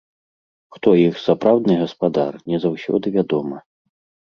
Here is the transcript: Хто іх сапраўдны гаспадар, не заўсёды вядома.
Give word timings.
Хто 0.77 0.93
іх 1.09 1.19
сапраўдны 1.25 1.77
гаспадар, 1.83 2.33
не 2.55 2.63
заўсёды 2.65 3.17
вядома. 3.21 3.65